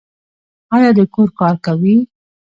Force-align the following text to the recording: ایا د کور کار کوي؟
ایا 0.75 0.89
د 0.97 0.99
کور 1.13 1.29
کار 1.39 1.55
کوي؟ 1.65 1.95